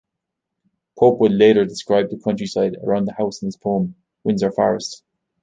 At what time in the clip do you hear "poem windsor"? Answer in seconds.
3.55-4.51